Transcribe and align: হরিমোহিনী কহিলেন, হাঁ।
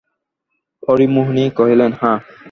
হরিমোহিনী 0.83 1.45
কহিলেন, 1.57 1.91
হাঁ। 2.01 2.17